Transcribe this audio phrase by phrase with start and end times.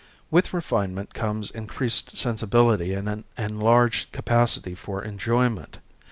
[0.31, 5.77] With refinement comes increased sensibility and an enlarged capacity for enjoyment.